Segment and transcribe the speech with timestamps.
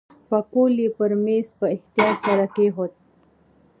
[0.29, 2.91] پکول یې پر میز په احتیاط سره کېښود.